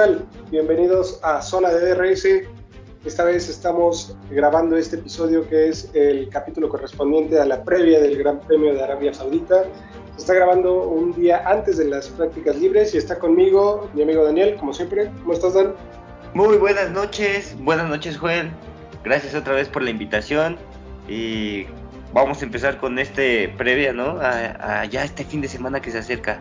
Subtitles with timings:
[0.00, 0.24] tal?
[0.50, 2.26] Bienvenidos a Zona de DRS.
[3.04, 8.16] Esta vez estamos grabando este episodio que es el capítulo correspondiente a la previa del
[8.16, 9.64] Gran Premio de Arabia Saudita.
[10.14, 14.24] Se está grabando un día antes de las prácticas libres y está conmigo mi amigo
[14.24, 15.10] Daniel, como siempre.
[15.20, 15.74] ¿Cómo estás, Dan?
[16.32, 18.50] Muy buenas noches, buenas noches, Joel.
[19.04, 20.56] Gracias otra vez por la invitación
[21.10, 21.66] y
[22.14, 24.18] vamos a empezar con este previa, ¿no?
[24.18, 26.40] A, a ya este fin de semana que se acerca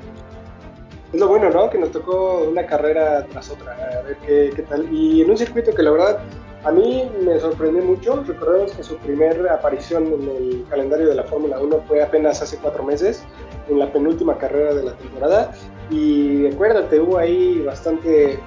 [1.14, 1.70] es lo bueno, ¿no?
[1.70, 4.92] Que nos tocó una carrera tras otra, a ver qué, qué, tal.
[4.94, 6.20] Y en un circuito que la verdad
[6.64, 8.24] a mí me sorprendió mucho.
[8.24, 12.58] Recordemos que su primera aparición en el calendario de la Fórmula 1 fue apenas hace
[12.58, 13.24] cuatro meses,
[13.70, 15.52] en la penúltima carrera de la temporada.
[15.90, 18.38] Y acuérdate, hubo ahí bastante,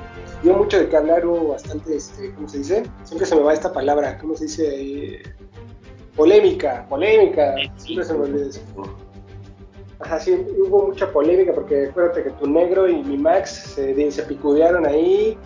[0.43, 2.83] dio mucho de que hablar, hubo bastante, este, ¿cómo se dice?
[3.05, 5.23] Siempre se me va esta palabra, ¿cómo se dice?
[6.15, 8.61] Polémica, polémica, siempre se me olvida eso.
[10.03, 14.23] Ajá, sí, hubo mucha polémica porque acuérdate que tu negro y mi Max se, se
[14.25, 15.39] picudearon ahí,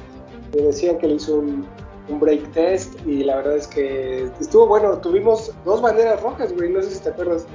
[0.54, 1.66] me decían que le hizo un,
[2.08, 6.70] un, break test y la verdad es que estuvo bueno, tuvimos dos banderas rojas, güey,
[6.70, 7.46] no sé si te acuerdas.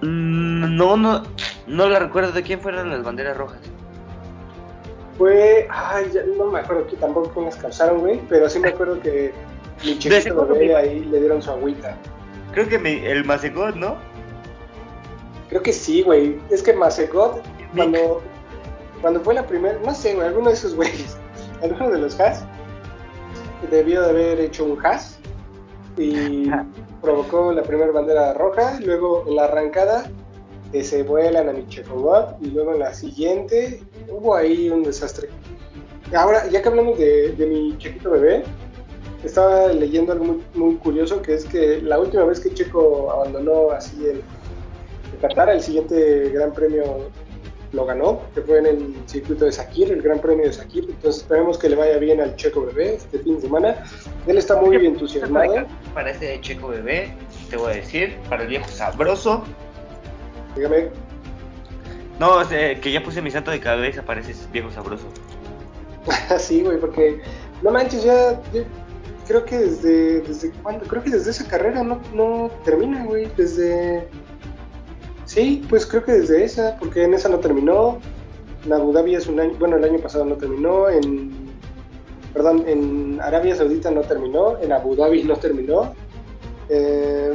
[0.00, 1.22] Mm, no, no,
[1.68, 3.60] no la recuerdo de quién fueron las banderas rojas.
[5.16, 8.70] Fue, ay, ya no me acuerdo que tampoco quién las causaron, güey, pero sí me
[8.70, 9.32] acuerdo que
[9.84, 11.96] mi chiquito bebé ahí le dieron su agüita.
[12.52, 13.96] Creo que mi, el Masegot, ¿no?
[15.52, 16.40] Creo que sí, güey.
[16.48, 17.42] Es que Masegot,
[17.76, 18.22] cuando,
[19.02, 21.18] cuando fue la primera, no sé, güey, alguno de esos güeyes,
[21.62, 22.42] alguno de los Has,
[23.70, 25.18] debió de haber hecho un Has
[25.98, 26.50] y
[27.02, 28.80] provocó la primera bandera roja.
[28.80, 30.10] Luego en la arrancada
[30.72, 35.28] que se vuelan a mi y luego en la siguiente hubo ahí un desastre.
[36.16, 38.42] Ahora, ya que hablamos de, de mi chiquito bebé,
[39.22, 43.70] estaba leyendo algo muy, muy, curioso, que es que la última vez que Checo abandonó
[43.70, 44.22] así el,
[45.20, 47.08] Qatar, el siguiente Gran Premio
[47.72, 50.84] lo ganó, que fue en el circuito de Sakir, el Gran Premio de Sakir.
[50.88, 53.84] Entonces esperemos que le vaya bien al Checo Bebé este fin de semana.
[54.26, 55.66] Él está muy entusiasmado.
[55.94, 57.14] Para este Checo Bebé,
[57.50, 59.44] te voy a decir, para el viejo sabroso.
[60.54, 60.88] Dígame.
[62.18, 65.06] No, que ya puse mi santo de cabeza para ese viejo sabroso.
[66.38, 67.20] sí, güey, porque
[67.62, 68.40] no manches, ya,
[69.26, 74.06] creo que desde, desde cuándo, creo que desde esa carrera no, no termina, güey, desde
[75.32, 77.98] Sí, pues creo que desde esa, porque en esa no terminó.
[78.66, 80.90] En Abu Dhabi es un año, bueno, el año pasado no terminó.
[80.90, 81.32] En,
[82.34, 84.58] perdón, en Arabia Saudita no terminó.
[84.58, 85.94] En Abu Dhabi no terminó.
[86.68, 87.32] Eh,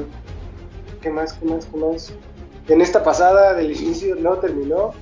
[1.02, 1.34] ¿Qué más?
[1.34, 1.66] ¿Qué más?
[1.66, 2.14] ¿Qué más?
[2.68, 4.94] En esta pasada del inicio no terminó.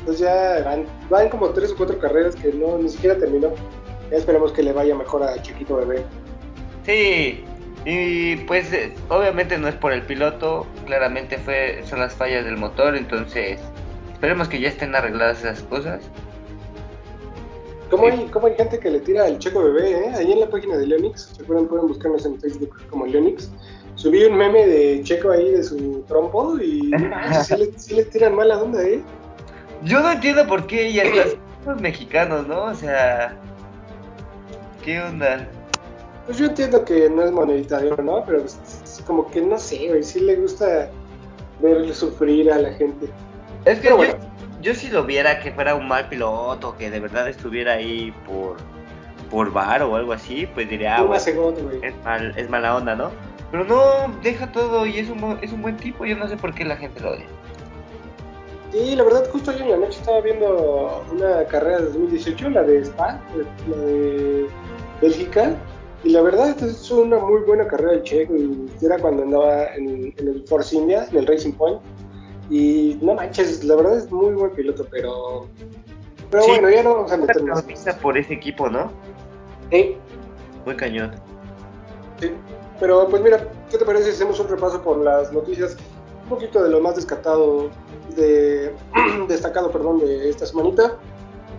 [0.00, 3.52] Entonces ya van, van como tres o cuatro carreras que no ni siquiera terminó.
[4.10, 6.02] Ya esperemos que le vaya mejor a Chiquito Bebé.
[6.84, 7.44] Sí,
[7.86, 12.56] y pues eh, obviamente no es por el piloto, claramente fue son las fallas del
[12.56, 13.60] motor, entonces
[14.12, 16.02] esperemos que ya estén arregladas esas cosas.
[17.88, 19.92] ¿Cómo hay, cómo hay gente que le tira al checo bebé?
[19.92, 20.12] Eh?
[20.16, 21.68] Ahí en la página de Leonix, ¿se acuerdan?
[21.68, 23.52] Pueden buscarnos en Facebook como Leonix.
[23.94, 26.90] Subí un meme de Checo ahí de su trompo y
[27.76, 29.00] sí, le, tiran mal a onda, ¿eh?
[29.84, 31.04] Yo no entiendo por qué ya
[31.64, 32.64] los mexicanos, ¿no?
[32.64, 33.38] O sea,
[34.84, 35.48] ¿qué onda?
[36.26, 38.24] Pues yo entiendo que no es monetario, ¿no?
[38.26, 40.90] Pero es como que no sé, güey, sí le gusta
[41.60, 43.08] ver sufrir a la gente.
[43.64, 44.14] Es que bueno.
[44.60, 48.56] yo, si lo viera que fuera un mal piloto, que de verdad estuviera ahí por
[49.30, 51.16] por bar o algo así, pues diría, ah,
[51.82, 53.10] es, mal, es mala onda, ¿no?
[53.50, 56.54] Pero no, deja todo y es un, es un buen tipo, yo no sé por
[56.54, 57.26] qué la gente lo odia.
[58.72, 62.62] Sí, la verdad, justo ayer en la noche estaba viendo una carrera de 2018, la
[62.62, 63.20] de Spa,
[63.68, 64.46] la de
[65.00, 65.54] Bélgica,
[66.06, 68.36] y la verdad es una muy buena carrera de Checo.
[68.36, 71.80] Y era cuando andaba en, el Force India, en el Racing Point.
[72.48, 75.48] Y no manches, la verdad es muy buen piloto, pero.
[76.30, 77.64] Pero bueno, ya no vamos a meternos.
[78.00, 78.92] por ese equipo, ¿no?
[79.72, 79.96] Sí.
[80.64, 81.10] Muy cañón.
[82.20, 82.30] Sí.
[82.78, 85.76] Pero pues mira, ¿qué te parece si hacemos un repaso por las noticias?
[86.22, 87.70] Un poquito de lo más descartado,
[88.14, 88.72] de,
[89.28, 90.98] destacado, perdón, de esta semanita.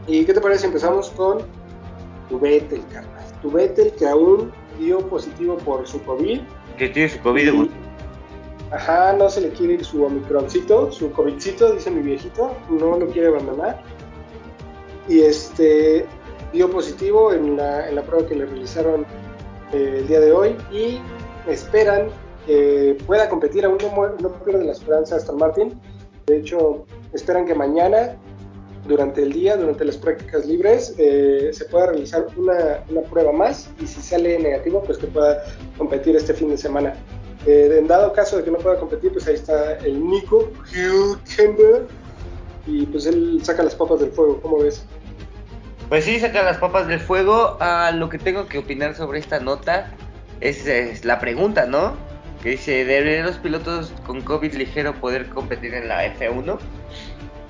[0.08, 1.40] ¿Y qué te parece si empezamos con
[2.30, 3.17] Vettel, carnal?
[3.42, 6.42] Tu Vettel que aún dio positivo por su COVID.
[6.78, 7.70] Que tiene su COVID.
[8.72, 13.08] ajá, no se le quiere ir su omicroncito, su COVIDcito, dice mi viejito, no lo
[13.08, 13.82] quiere abandonar.
[15.08, 16.06] Y este
[16.54, 19.06] dio positivo en la, en la prueba que le realizaron
[19.74, 21.00] eh, el día de hoy y
[21.48, 22.10] esperan
[22.46, 25.80] que pueda competir, aún no, no pierde la esperanza hasta Martin.
[26.26, 28.18] De hecho, esperan que mañana
[28.88, 33.70] durante el día, durante las prácticas libres, eh, se pueda realizar una, una, prueba más
[33.82, 35.44] y si sale negativo, pues que pueda
[35.78, 36.94] competir este fin de semana.
[37.46, 41.88] Eh, en dado caso de que no pueda competir, pues ahí está el Nico Hülkenberg
[42.66, 44.86] y pues él saca las papas del fuego, ¿cómo ves?
[45.90, 47.58] Pues sí, saca las papas del fuego.
[47.62, 49.92] a lo que tengo que opinar sobre esta nota
[50.42, 51.96] es, la pregunta, ¿no?
[52.44, 56.58] Que dice, ¿deberían los pilotos con COVID ligero poder competir en la F1?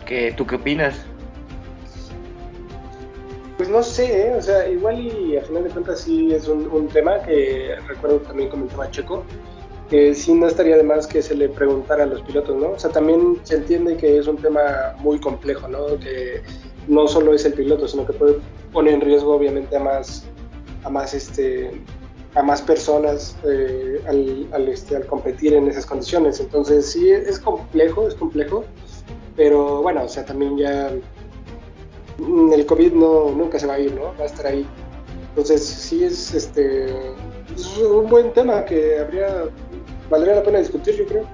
[0.06, 1.06] ¿Qué, ¿Tú qué opinas?
[3.58, 4.36] Pues no sé, ¿eh?
[4.36, 8.20] o sea, igual y a final de cuentas sí es un, un tema que recuerdo
[8.20, 9.24] también comentaba Checo,
[9.90, 12.72] que sí no estaría de más que se le preguntara a los pilotos, ¿no?
[12.72, 15.98] O sea, también se entiende que es un tema muy complejo, ¿no?
[15.98, 16.44] Que
[16.88, 18.36] no solo es el piloto, sino que puede
[18.72, 20.26] poner en riesgo obviamente a más,
[20.84, 21.72] a más, este,
[22.36, 26.40] a más personas eh, al, al, este, al competir en esas condiciones.
[26.40, 28.66] Entonces sí, es complejo, es complejo,
[29.36, 30.92] pero bueno, o sea, también ya
[32.20, 34.16] el COVID no, nunca se va a ir, ¿no?
[34.18, 34.68] Va a estar ahí.
[35.30, 36.86] Entonces sí es, este,
[37.56, 39.46] es un buen tema que habría,
[40.10, 41.26] valdría la pena discutir, yo creo.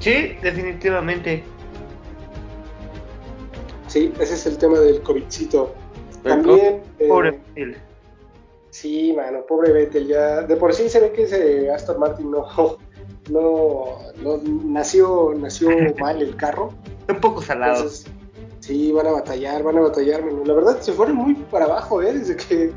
[0.00, 1.44] Sí, definitivamente.
[3.88, 5.72] Sí, ese es el tema del COVIDcito.
[6.22, 6.82] También.
[7.06, 7.76] Pobre eh,
[8.70, 10.08] Sí, mano, pobre Vettel.
[10.08, 12.44] Ya, de por sí se ve que ese Aston Martin no,
[13.30, 15.70] no, no nació, nació
[16.00, 16.72] mal el carro.
[17.08, 17.88] Un poco salado.
[18.64, 20.22] Sí, van a batallar, van a batallar.
[20.46, 22.14] La verdad, se fueron muy para abajo, ¿eh?
[22.14, 22.72] Desde que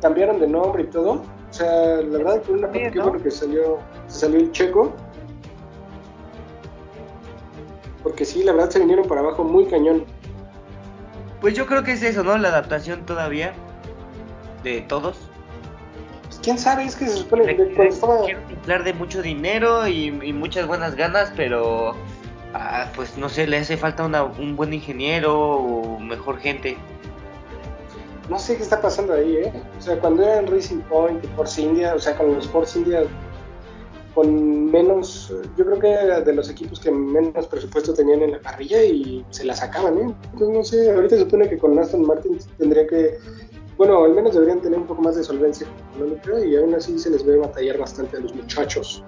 [0.00, 1.12] cambiaron de nombre y todo.
[1.12, 3.78] O sea, la verdad, por una parte, qué bueno que salió,
[4.08, 4.92] salió el checo.
[8.02, 10.04] Porque sí, la verdad, se vinieron para abajo muy cañón.
[11.40, 12.36] Pues yo creo que es eso, ¿no?
[12.38, 13.52] La adaptación todavía
[14.64, 15.18] de todos.
[16.24, 18.82] Pues quién sabe, es que se supone que cuando estaba...
[18.82, 21.94] de mucho dinero y, muchas buenas ganas, pero
[22.54, 26.76] ah, pues no sé, le hace falta un buen ingeniero o mejor gente.
[28.28, 29.52] No sé qué está pasando ahí, ¿eh?
[29.78, 33.04] O sea, cuando eran Racing Point y Force India, o sea, con los Force India
[34.14, 38.40] con menos, yo creo que era de los equipos que menos presupuesto tenían en la
[38.40, 40.14] parrilla y se la sacaban, ¿eh?
[40.32, 43.18] Entonces no sé, ahorita se supone que con Aston Martin tendría que,
[43.78, 47.10] bueno, al menos deberían tener un poco más de solvencia económica y aún así se
[47.10, 49.02] les ve batallar bastante a los muchachos.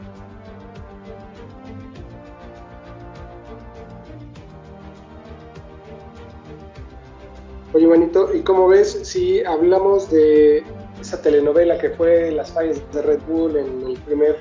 [7.74, 10.62] Oye, Manito, ¿y cómo ves si hablamos de
[11.00, 14.38] esa telenovela que fue Las fallas de Red Bull en el primer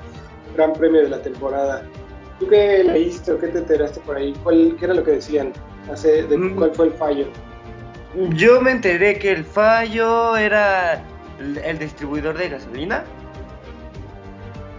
[0.55, 1.83] Gran Premio de la temporada.
[2.39, 4.33] ¿Tú qué leíste o qué te enteraste por ahí?
[4.43, 5.51] ¿Cuál, ¿Qué era lo que decían?
[5.91, 6.55] Hace, de, mm.
[6.55, 7.25] ¿Cuál fue el fallo?
[8.35, 11.03] Yo me enteré que el fallo era
[11.39, 13.03] el, distribuidor de gasolina.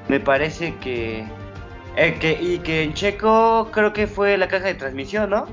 [0.09, 1.27] Me parece que,
[1.97, 2.39] eh, que.
[2.41, 5.47] Y que en Checo creo que fue la caja de transmisión, ¿no?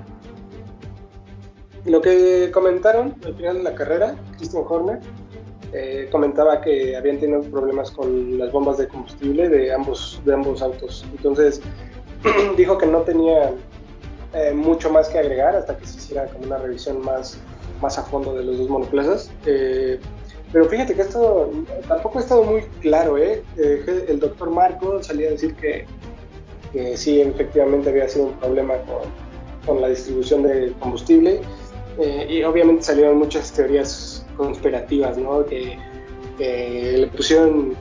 [1.86, 5.00] Lo que comentaron al final de la carrera, Christian Horner,
[5.74, 10.62] eh, comentaba que habían tenido problemas con las bombas de combustible de ambos, de ambos
[10.62, 11.06] autos.
[11.12, 11.62] Entonces
[12.58, 13.54] dijo que no tenía
[14.34, 17.38] eh, mucho más que agregar hasta que se hiciera como una revisión más,
[17.82, 19.32] más a fondo de los dos monoplazas.
[19.46, 20.00] Eh,
[20.52, 21.50] pero fíjate que esto
[21.88, 23.16] tampoco ha estado muy claro.
[23.18, 25.86] el doctor Marco salía a decir que,
[26.74, 29.04] que, sí, efectivamente había sido un problema con,
[29.66, 31.42] con la distribución de combustible.
[32.00, 35.46] Y obviamente salieron muchas teorías conspirativas, ¿no?
[35.46, 35.78] Que,
[36.40, 37.76] le pusieron,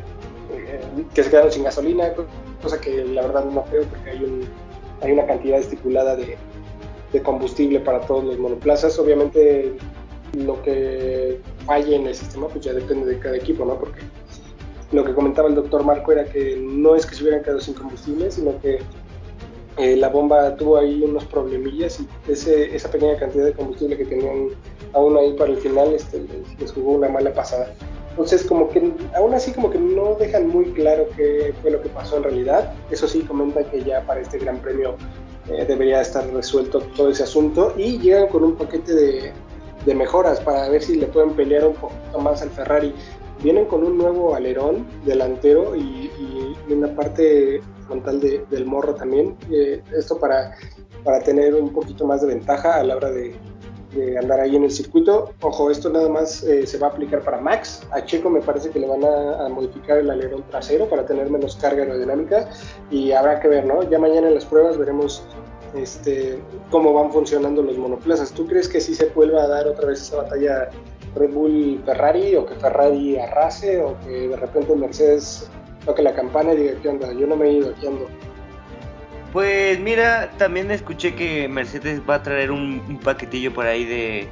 [0.53, 0.81] eh,
[1.15, 2.13] que se quedaron sin gasolina,
[2.61, 4.47] cosa que la verdad no creo porque hay, un,
[5.01, 6.37] hay una cantidad estipulada de,
[7.23, 8.99] combustible para todos los monoplazas.
[8.99, 9.73] Obviamente
[10.37, 13.79] lo que falle en el sistema pues ya depende de cada equipo, ¿no?
[13.79, 14.01] Porque
[14.93, 17.75] lo que comentaba el doctor Marco era que no es que se hubieran quedado sin
[17.75, 18.81] combustible, sino que
[19.77, 24.49] eh, la bomba tuvo ahí unos problemillas y esa pequeña cantidad de combustible que tenían
[24.93, 26.25] aún ahí para el final este,
[26.59, 27.73] les, jugó una mala pasada.
[28.11, 31.89] Entonces, como que aún así como que no dejan muy claro qué fue lo que
[31.89, 32.75] pasó en realidad.
[32.91, 34.97] Eso sí, comentan que ya para este Gran Premio
[35.49, 39.33] eh, debería estar resuelto todo ese asunto y llegan con un paquete de,
[39.87, 42.93] de mejoras para ver si le pueden pelear un poquito más al Ferrari.
[43.43, 46.11] Vienen con un nuevo alerón delantero y,
[46.69, 49.37] y una parte frontal del morro también.
[49.51, 50.57] Eh, esto para,
[51.05, 53.35] para tener un poquito más de ventaja a la hora de,
[54.21, 55.33] andar ahí en el circuito.
[55.41, 57.83] Ojo, esto nada más eh, se va a aplicar para Max.
[57.91, 61.57] A Checo me parece que le van a, modificar el alerón trasero para tener menos
[61.57, 62.49] carga aerodinámica
[62.89, 63.83] y habrá que ver, ¿no?
[63.91, 65.25] Ya mañana en las pruebas veremos
[65.75, 66.39] este,
[66.71, 68.31] cómo van funcionando los monoplazas.
[68.31, 70.71] ¿Tú crees que sí se vuelva a dar otra vez esa batalla
[71.17, 75.51] Red Bull-Ferrari o que Ferrari arrase o que de repente Mercedes
[75.85, 77.13] toque la campana diga, ¿qué onda?
[77.13, 78.09] Yo no me he ido, ¿qué ando?
[79.33, 84.29] Pues mira, también escuché que Mercedes va a traer un, paquetillo por ahí de,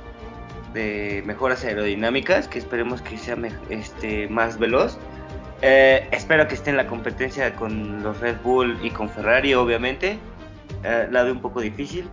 [0.75, 3.37] de, mejoras aerodinámicas, que esperemos que sea
[3.71, 4.99] este, más veloz.
[5.63, 10.19] Eh, espero que esté en la competencia con los Red Bull y con Ferrari, obviamente.
[10.85, 12.09] Eh, la de un poco difícil.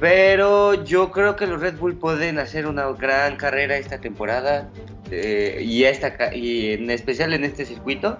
[0.00, 4.68] Pero yo creo que los Red Bull pueden hacer una gran carrera esta temporada
[5.10, 8.18] eh, y, esta, y en especial en este circuito,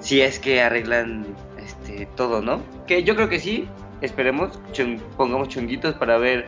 [0.00, 1.26] si es que arreglan
[1.58, 2.62] este, todo, ¿no?
[2.86, 3.68] Que yo creo que sí,
[4.00, 4.58] esperemos,
[5.16, 6.46] pongamos chunguitos para ver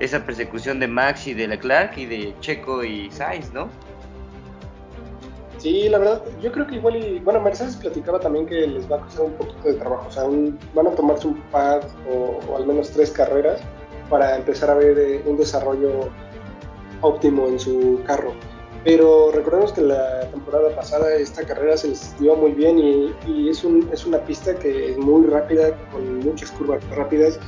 [0.00, 3.68] esa persecución de Max y de Leclerc y de Checo y Sainz, ¿no?
[5.58, 8.96] Sí, la verdad, yo creo que igual y, bueno, Mercedes platicaba también que les va
[8.96, 12.66] a costar un poquito de trabajo, o sea, van a tomarse un par o, al
[12.66, 13.60] menos tres carreras
[14.08, 16.08] para empezar a ver eh, un desarrollo
[17.02, 18.32] óptimo en su carro.
[18.84, 23.50] Pero recordemos que la temporada pasada esta carrera se les dio muy bien y, y
[23.50, 27.38] es, un, es una pista que es muy rápida, con muchas curvas rápidas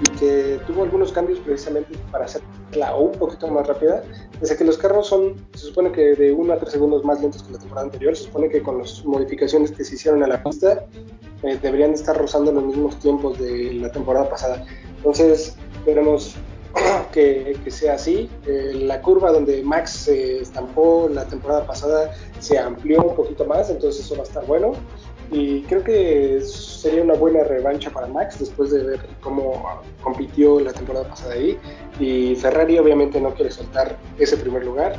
[0.00, 4.02] y que tuvo algunos cambios precisamente para hacerla un poquito más rápida.
[4.40, 7.42] Desde que los carros son, se supone que de 1 a 3 segundos más lentos
[7.42, 10.42] que la temporada anterior, se supone que con las modificaciones que se hicieron a la
[10.42, 10.84] pista
[11.42, 14.64] eh, deberían estar rozando los mismos tiempos de la temporada pasada.
[14.96, 15.56] Entonces,
[15.86, 16.36] veremos
[17.12, 18.28] que, que, sea así.
[18.46, 23.70] Eh, la curva donde Max se estampó la temporada pasada se amplió un poquito más,
[23.70, 24.72] entonces eso va a estar bueno
[25.32, 29.64] y creo que sería una buena revancha para Max después de ver cómo
[30.02, 31.58] compitió la temporada pasada ahí
[31.98, 34.94] y Ferrari obviamente no quiere soltar ese primer lugar.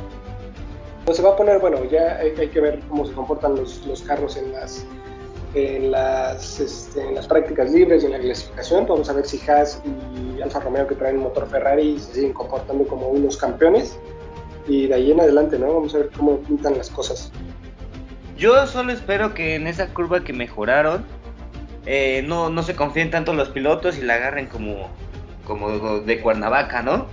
[0.98, 4.36] Entonces va a poner, bueno, ya hay, que ver cómo se comportan los, los carros
[4.36, 4.86] en las
[5.54, 8.86] en las, este, en las prácticas libres y en la clasificación.
[8.86, 12.86] Vamos a ver si Haas y Alfa Romeo que traen motor Ferrari se siguen comportando
[12.86, 13.96] como unos campeones.
[14.66, 15.74] Y de ahí en adelante, ¿no?
[15.74, 17.30] Vamos a ver cómo pintan las cosas.
[18.36, 21.04] Yo solo espero que en esa curva que mejoraron
[21.86, 24.88] eh, no, no se confíen tanto los pilotos y la agarren como,
[25.46, 27.06] como de Cuernavaca, ¿no?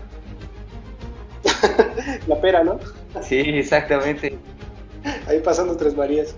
[2.28, 2.80] la pera, ¿no?
[3.22, 4.38] Sí, exactamente.
[5.28, 6.36] Ahí pasando Tres Marías.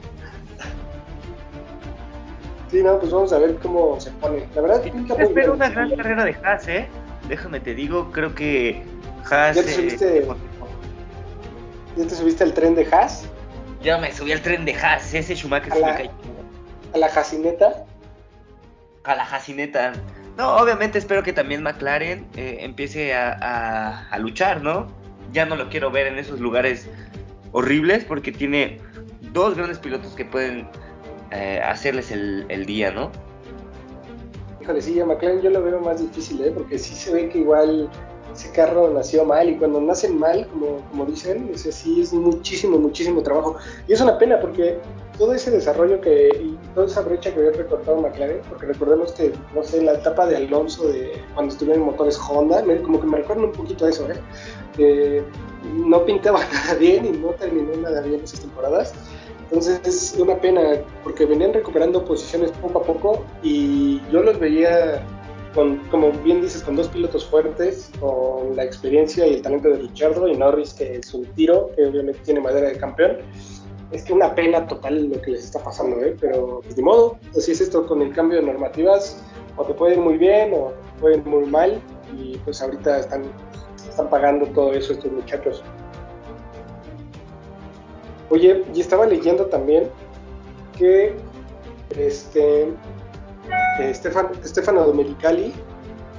[2.74, 4.48] Sí, no, pues vamos a ver cómo se pone.
[4.56, 6.88] La verdad, pinta espero una gran carrera de Haas, ¿eh?
[7.30, 8.82] Déjame te digo, creo que
[9.30, 9.56] Haas.
[9.56, 10.28] ¿Ya te subiste, eh,
[11.96, 13.30] ¿ya te subiste al tren de Haas?
[13.84, 16.10] Ya me subí al tren de Haas, ese Schumacher a la,
[16.94, 17.86] ¿A la Jacineta?
[19.04, 19.94] A la Jacineta.
[20.36, 24.88] No, obviamente espero que también McLaren eh, empiece a, luchar, ¿no?
[25.32, 26.90] Ya no lo quiero ver en esos lugares
[27.52, 28.80] horribles porque tiene
[29.32, 30.68] dos grandes pilotos que pueden
[31.34, 33.12] eh, hacerles el, el, día, ¿no?
[34.62, 36.52] Híjole, sí, a McLaren yo lo veo más difícil, ¿eh?
[36.52, 37.90] Porque sí se ve que igual
[38.34, 42.78] ese carro nació mal y cuando nacen mal, como, como dicen, ese sí es muchísimo,
[42.78, 43.58] muchísimo trabajo.
[43.88, 44.80] Y es una pena porque
[45.18, 49.34] todo ese desarrollo que, y toda esa brecha que había recortado McLaren, porque recordemos que,
[49.54, 53.46] no sé, la etapa de Alonso de cuando estuvieron motores Honda, como que me recuerdan
[53.46, 54.16] un poquito a eso, ¿eh?
[54.76, 55.24] que
[55.74, 58.94] no pintaba nada bien y no terminó nada bien esas temporadas.
[59.54, 65.06] Entonces es una pena porque venían recuperando posiciones poco a poco y yo los veía
[65.92, 70.28] como bien dices, con dos pilotos fuertes, con la experiencia y el talento de Richardo
[70.28, 73.18] y Norris, que es un tiro, que obviamente tiene madera de campeón.
[73.92, 76.18] Es que una pena total lo que les está pasando, ¿eh?
[76.20, 79.24] pero pues, de modo, así es esto con el cambio de normativas,
[79.56, 81.80] o te puede ir muy bien o te puede ir muy mal,
[82.18, 83.22] y pues ahorita están
[84.10, 85.64] pagando todo eso estos muchachos.
[88.34, 89.92] Oye, y estaba leyendo también
[90.76, 91.16] que
[91.96, 92.64] este
[93.80, 95.54] eh, Stefano Domenicali,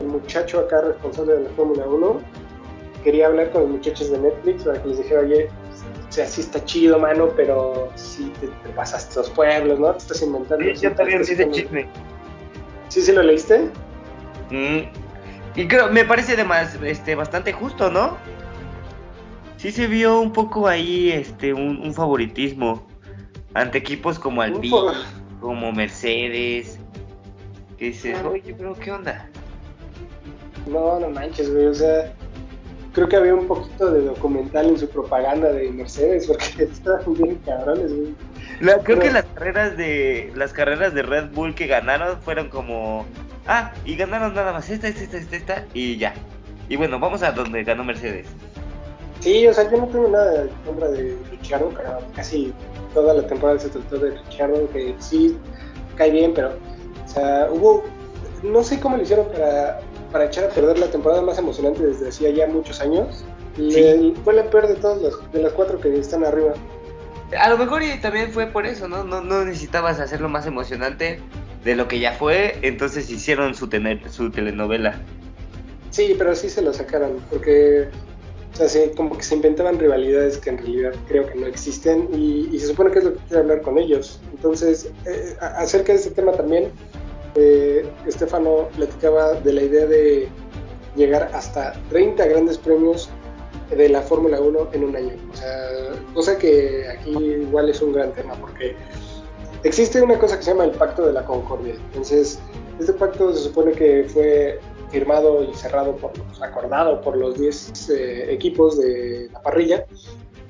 [0.01, 2.21] el muchacho acá responsable de la Fórmula 1,
[3.03, 5.49] quería hablar con los muchachos de Netflix para que les dijera, oye,
[6.09, 9.91] o sea, sí está chido, mano, pero si te, pasaste los pueblos, ¿no?
[9.95, 10.65] Te estás inventando.
[10.67, 11.89] Sí, yo también vi chisme.
[12.91, 13.71] ¿Sí, sí lo leíste?
[14.51, 14.83] Mm.
[15.57, 18.17] Y creo, me parece además este, bastante justo, ¿no?
[19.65, 22.87] Sí se vio un poco ahí este, un, favoritismo
[23.55, 24.93] ante equipos como Alpine,
[25.41, 26.79] como Mercedes,
[27.79, 29.27] que dices, oye, pero ¿qué onda?
[30.67, 32.13] No, no manches, güey, o sea,
[32.93, 37.37] creo que había un poquito de documental en su propaganda de Mercedes, porque estaban bien
[37.47, 38.15] cabrones, güey.
[38.83, 43.07] creo que las carreras de las carreras de Red Bull que ganaron fueron como
[43.47, 46.13] ah y ganaron nada más esta esta esta esta, esta y ya
[46.69, 48.27] y bueno vamos a donde ganó Mercedes
[49.21, 52.53] sí o sea yo no tengo nada en contra de Richard pero casi
[52.93, 55.37] toda la temporada se trató de Richard que sí
[55.97, 56.53] cae bien pero
[57.15, 57.85] sea, hubo,
[58.43, 59.81] no sé cómo lo hicieron para,
[60.13, 63.25] para echar a perder la temporada más emocionante desde hacía ya muchos años.
[64.25, 66.55] fue la peor de todas las, de las cuatro que están arriba.
[67.39, 69.05] A lo mejor y también fue por eso, ¿no?
[69.05, 71.21] No, no necesitabas hacerlo más emocionante
[71.65, 75.01] de lo que ya fue, entonces hicieron su, tener, su telenovela.
[75.91, 77.89] Sí, pero sí se lo sacaron, porque
[78.61, 82.57] o sea, como que se inventaban rivalidades que en realidad creo que no existen y,
[82.59, 84.21] se supone que es lo que quiero hablar con ellos.
[84.33, 86.71] Entonces, eh, acerca de este tema también,
[87.35, 90.29] eh, Estefano platicaba de la idea de
[90.95, 93.11] llegar hasta 30 grandes premios
[93.77, 95.15] de la Fórmula 1 en un año.
[95.33, 95.69] O sea,
[96.15, 98.77] cosa que aquí igual es un gran tema porque
[99.65, 101.75] existe una cosa que se llama el Pacto de la Concordia.
[101.75, 102.39] Entonces,
[102.79, 104.61] este pacto se supone que fue
[104.95, 109.87] firmado y cerrado por acordado por los 10 eh, equipos de la parrilla,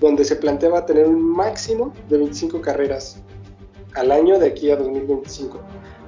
[0.00, 3.22] donde se planteaba tener un máximo de 25 carreras
[3.94, 5.58] al año de aquí a 2025.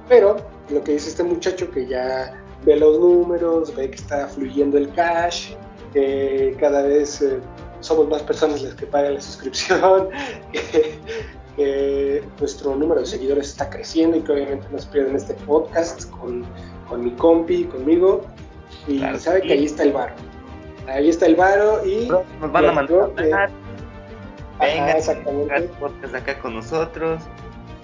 [0.07, 0.37] Pero
[0.69, 4.93] lo que dice este muchacho que ya ve los números, ve que está fluyendo el
[4.93, 5.53] cash,
[5.91, 7.39] que cada vez eh,
[7.79, 10.09] somos más personas las que pagan la suscripción,
[11.55, 16.45] que, nuestro número de seguidores está creciendo y que obviamente nos pierden este podcast con,
[16.87, 18.21] con mi compi, conmigo,
[18.87, 20.15] y sabe que ahí está el bar.
[20.87, 22.07] Ahí está el varo y...
[22.07, 23.11] Nos van a mandar.
[24.59, 25.69] Venga, exactamente.
[25.79, 27.21] podcast acá con nosotros.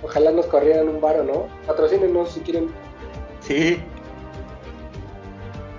[0.01, 1.47] Ojalá nos corrieran un varo, ¿no?
[1.67, 2.69] Patrocínenos si quieren.
[3.41, 3.79] Sí.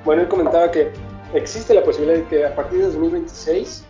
[0.04, 0.90] Bueno, él comentaba que
[1.35, 3.85] existe la posibilidad de que a partir de 2026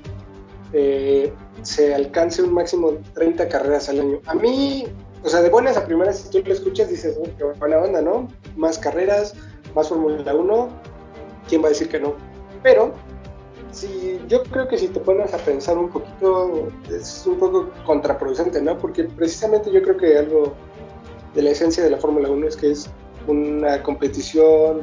[0.72, 4.20] eh, se alcance un máximo de 30 carreras al año.
[4.26, 4.86] A mí,
[5.24, 8.02] o sea, de buenas a primeras, si tú lo escuchas, dices, oh, qué buena onda,
[8.02, 8.28] ¿no?
[8.56, 9.34] Más carreras,
[9.74, 10.68] más Fórmula 1,
[11.48, 12.14] ¿quién va a decir que no?
[12.62, 12.92] Pero,
[13.72, 18.60] si, yo creo que si te pones a pensar un poquito, es un poco contraproducente,
[18.60, 18.78] ¿no?
[18.78, 20.52] Porque precisamente yo creo que algo
[21.34, 22.90] de la esencia de la Fórmula 1 es que es
[23.26, 24.82] una competición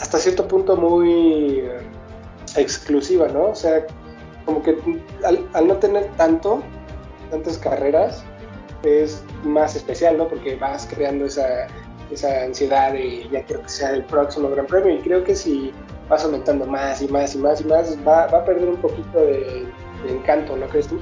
[0.00, 1.80] hasta cierto punto muy eh,
[2.56, 3.46] exclusiva, ¿no?
[3.46, 3.86] O sea,
[4.44, 4.76] como que
[5.24, 6.62] al, no tener tanto,
[7.30, 8.24] tantas carreras,
[8.82, 10.28] es más especial, ¿no?
[10.28, 11.66] Porque vas creando esa,
[12.10, 15.72] esa ansiedad de ya quiero que sea el próximo Gran Premio y creo que si
[16.08, 19.18] vas aumentando más y más y más y más, va, va a perder un poquito
[19.18, 19.66] de,
[20.08, 21.00] encanto, ¿no crees tú?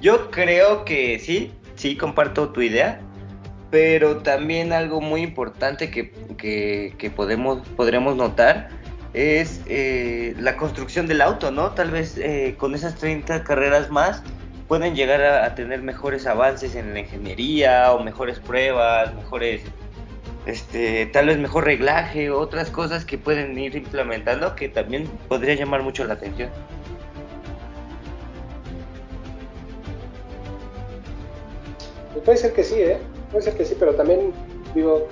[0.00, 3.00] Yo creo que sí, sí comparto tu idea
[3.74, 8.68] pero también algo muy importante que, podemos, podremos notar
[9.14, 11.70] es eh, la construcción del auto, ¿no?
[11.70, 14.22] Tal vez eh, con esas 30 carreras más
[14.68, 19.62] pueden llegar a, tener mejores avances en la ingeniería o mejores pruebas, mejores,
[20.46, 25.82] este, tal vez mejor reglaje, otras cosas que pueden ir implementando que también podría llamar
[25.82, 26.50] mucho la atención.
[32.24, 32.98] Puede ser que sí, ¿eh?
[33.30, 34.32] puede ser que sí, pero también,
[34.74, 35.08] digo,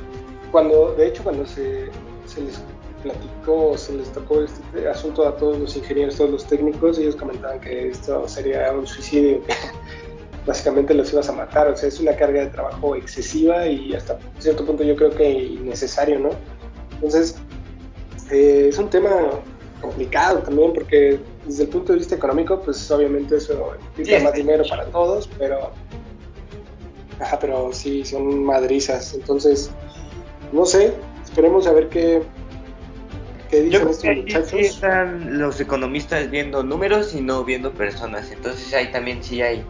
[0.51, 1.91] cuando, de hecho, cuando se,
[2.37, 2.63] les
[3.03, 7.61] platicó, se les tocó este asunto a todos los ingenieros, todos los técnicos, ellos comentaban
[7.61, 9.41] que esto sería un suicidio,
[10.47, 14.19] básicamente los ibas a matar, o sea, es una carga de trabajo excesiva y hasta
[14.39, 16.31] cierto punto yo creo que innecesario, ¿no?
[16.95, 17.37] Entonces,
[18.31, 19.11] eh, es un tema
[19.81, 24.65] complicado también porque desde el punto de vista económico, pues obviamente eso implica más dinero
[24.69, 25.73] para todos, pero
[27.23, 29.15] Ajá, pero sí, son madrizas.
[29.15, 29.71] Entonces,
[30.53, 32.23] no sé, esperemos a ver qué,
[33.53, 34.53] qué dicen estos muchachos.
[34.55, 38.33] están los economistas viendo números y no viendo personas.
[38.33, 39.63] Entonces ahí también sí hay.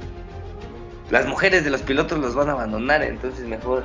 [1.11, 3.85] Las mujeres de los pilotos los van a abandonar, entonces mejor.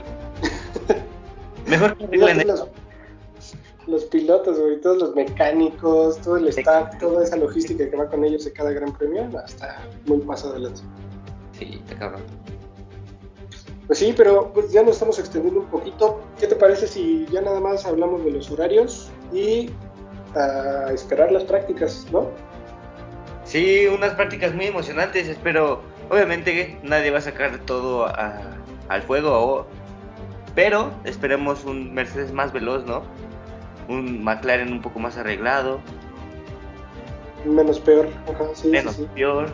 [1.67, 2.67] mejor que los,
[3.87, 8.23] los pilotos, güey, todos los mecánicos, todo el staff, toda esa logística que va con
[8.23, 10.81] ellos de cada gran premio, hasta muy paso adelante.
[11.57, 12.21] Sí, te cabrón.
[13.87, 16.21] Pues sí, pero pues ya nos estamos extendiendo un poquito.
[16.39, 19.69] ¿Qué te parece si ya nada más hablamos de los horarios y
[20.35, 22.29] a esperar las prácticas, no?
[23.43, 25.27] Sí, unas prácticas muy emocionantes.
[25.27, 28.05] Espero, obviamente, nadie va a sacar todo
[28.89, 29.65] al fuego,
[30.53, 33.03] pero esperemos un Mercedes más veloz, ¿no?
[33.87, 35.79] Un McLaren un poco más arreglado.
[37.45, 38.09] Menos peor,
[38.65, 39.47] Menos peor.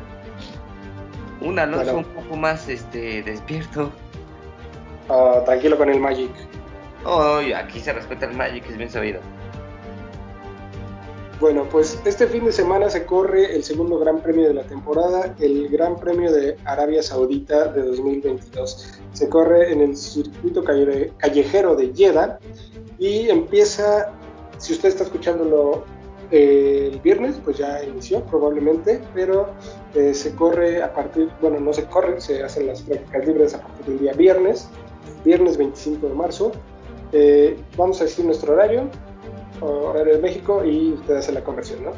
[1.42, 3.92] Un Alonso un poco más este, despierto.
[5.10, 6.32] Ah, tranquilo con el Magic.
[7.06, 9.20] Oh, aquí se respeta el Magic, es bien sabido.
[11.44, 15.36] Bueno, pues este fin de semana se corre el segundo Gran Premio de la temporada,
[15.42, 18.94] el Gran Premio de Arabia Saudita de 2022.
[19.12, 22.40] Se corre en el circuito callejero de Jeddah
[22.98, 24.14] y empieza,
[24.58, 25.84] si usted está escuchándolo
[26.32, 29.50] eh, el viernes, pues ya inició probablemente, pero
[29.96, 33.60] eh, se corre a partir, bueno, no se corre, se hacen las prácticas libres a
[33.60, 34.70] partir del día viernes
[35.26, 36.54] viernes 25 de marzo.
[37.12, 38.90] Eh, vamos a decir nuestro horario,
[39.64, 41.92] horario de México, y usted hace la conversión, ¿no?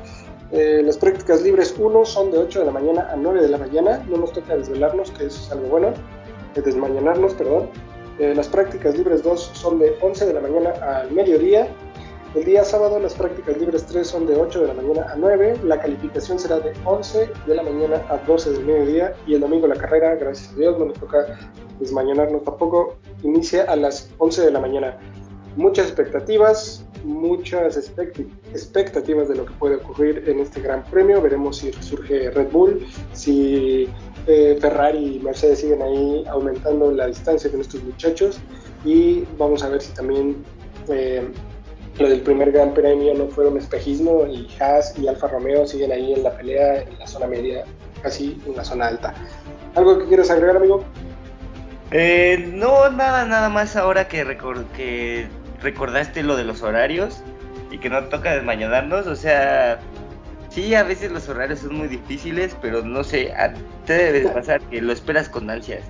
[0.51, 3.58] Eh, las prácticas libres 1 son de 8 de la mañana a 9 de la
[3.58, 5.93] mañana, no nos toca desvelarnos, que eso es algo bueno,
[6.56, 7.69] desmañanarnos, perdón.
[8.19, 11.67] Eh, las prácticas libres 2 son de 11 de la mañana al mediodía
[12.36, 15.62] el día sábado las prácticas libres 3 son de 8 de la mañana a 9,
[15.63, 19.67] la calificación será de 11 de la mañana a 12 del mediodía y el domingo
[19.67, 21.25] la carrera, gracias a Dios, no nos toca
[21.80, 24.97] desmañanarnos tampoco, inicia a las 11 de la mañana.
[25.56, 31.22] muchas expectativas, muchas expectativas de lo que puede ocurrir en este Gran Premio.
[31.22, 33.88] Veremos si surge Red Bull, si
[34.28, 38.39] eh, Ferrari y Mercedes siguen ahí aumentando la distancia con estos muchachos
[38.84, 40.44] y vamos a ver si también
[40.89, 41.28] eh,
[42.00, 45.91] lo del primer Gran Premio no fue un espejismo y Haas y Alfa Romeo siguen
[45.91, 47.63] ahí en la pelea en la zona media,
[48.02, 49.13] casi en la zona alta.
[49.76, 50.84] ¿Algo que quieras agregar, amigo?
[51.91, 54.26] Eh, no, nada, nada más ahora que,
[54.76, 55.28] que
[55.65, 57.21] recordaste lo de los horarios
[57.71, 59.80] y que no toca desmañanarnos, o sea,
[60.49, 63.34] sí, a veces los horarios son muy difíciles, pero no sé,
[63.86, 65.84] te debe pasar que lo esperas con ansias.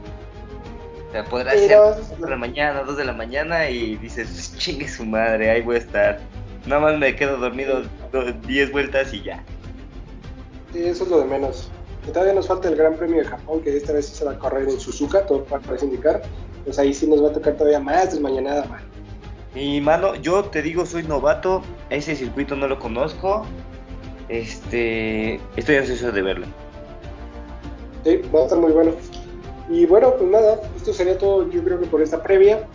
[1.10, 4.88] O sea, podrá ser 2 de la mañana, 2 de la mañana y dices, chingue
[4.88, 6.20] su madre, ahí voy a estar.
[6.66, 7.84] Nada más me quedo dormido
[8.48, 9.44] 10 vueltas y ya.
[10.74, 11.70] Sí, eso es lo de menos.
[12.08, 14.68] todavía nos falta el Gran Premio de Japón, que esta vez se va a correr
[14.68, 16.22] en Suzuka, todo parece indicar.
[16.64, 18.95] Pues ahí sí nos va a tocar todavía más desmañanada, man.
[19.56, 23.46] Y mano, yo te digo, soy novato, ese circuito no lo conozco.
[24.28, 26.46] Este, estoy ansioso de verlo.
[28.04, 28.92] Sí, va a estar muy bueno.
[29.70, 32.68] Y bueno, pues nada, esto sería todo yo creo que por esta previa.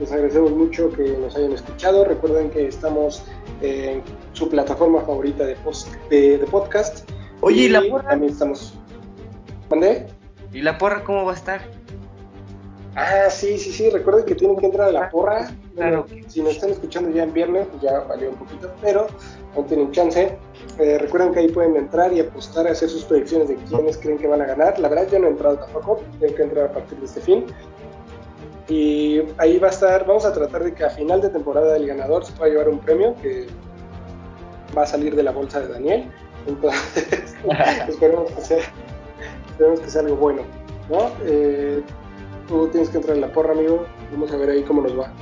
[0.00, 2.04] Les agradecemos mucho que nos hayan escuchado.
[2.04, 3.24] Recuerden que estamos
[3.60, 4.00] en
[4.32, 7.10] su plataforma favorita de, post, de, podcast.
[7.40, 8.10] Oye, y, la porra?
[8.10, 8.74] También estamos.
[9.68, 10.06] ¿Mandé?
[10.52, 11.60] ¿Y la porra cómo va a estar?
[12.94, 13.90] Ah, sí, sí, sí.
[13.90, 15.50] Recuerden que tienen que entrar a la porra.
[15.78, 16.06] Claro.
[16.26, 19.06] si nos están escuchando ya en viernes, pues ya valió un poquito, pero
[19.56, 20.36] no tienen chance.
[20.78, 24.18] Eh, recuerden que ahí pueden entrar y apostar a hacer sus predicciones de quiénes creen
[24.18, 24.78] que van a ganar.
[24.80, 26.00] La verdad, yo no he entrado tampoco.
[26.18, 27.46] Tengo que entrar a partir de este fin.
[28.68, 31.86] Y ahí va a estar, vamos a tratar de que a final de temporada el
[31.86, 33.46] ganador se pueda llevar un premio que
[34.76, 36.10] va a salir de la bolsa de Daniel.
[36.46, 37.36] Entonces,
[37.88, 38.58] esperemos, que sea,
[39.50, 40.42] esperemos que sea algo bueno.
[40.90, 41.10] ¿no?
[41.24, 41.82] Eh,
[42.46, 43.86] tú tienes que entrar en la porra, amigo.
[44.12, 45.12] Vamos a ver ahí cómo nos va.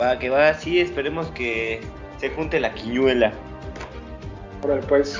[0.00, 1.80] Va, que va, sí, esperemos que
[2.18, 3.32] se junte la quiñuela.
[4.62, 5.18] Órale, pues.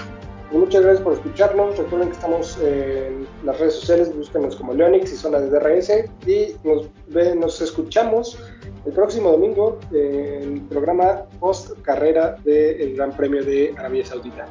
[0.50, 1.76] muchas gracias por escucharnos.
[1.76, 5.90] Recuerden que estamos en las redes sociales, búsquenos como Leonix y Zona de DRS.
[6.26, 6.88] Y nos,
[7.36, 8.38] nos escuchamos
[8.84, 14.46] el próximo domingo en el programa post carrera del Gran Premio de Arabia Saudita.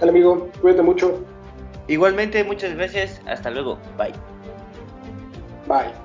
[0.00, 1.24] Dale, amigo, cuídate mucho.
[1.88, 3.20] Igualmente, muchas gracias.
[3.26, 3.78] Hasta luego.
[3.98, 4.12] Bye.
[5.66, 6.03] Bye.